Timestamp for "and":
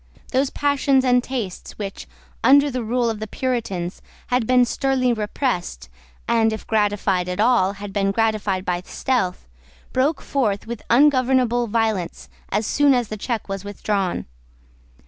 1.05-1.23, 6.27-6.51